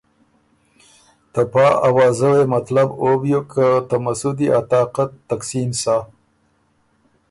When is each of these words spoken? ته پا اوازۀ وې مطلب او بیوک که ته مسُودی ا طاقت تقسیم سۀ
ته 1.33 1.41
پا 1.51 1.65
اوازۀ 1.87 2.27
وې 2.35 2.43
مطلب 2.55 2.87
او 3.01 3.09
بیوک 3.21 3.47
که 3.53 3.67
ته 3.87 3.95
مسُودی 4.03 4.47
ا 4.57 4.59
طاقت 4.71 5.09
تقسیم 5.29 5.69
سۀ 5.81 5.95